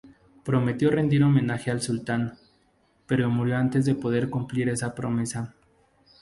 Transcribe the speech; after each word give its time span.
Prometió 0.43 0.89
rendir 0.89 1.21
homenaje 1.23 1.69
al 1.69 1.79
sultán, 1.79 2.33
pero 3.05 3.29
murió 3.29 3.57
antes 3.57 3.85
de 3.85 3.93
poder 3.93 4.31
cumplir 4.31 4.67
esa 4.69 4.95
promesa. 4.95 5.53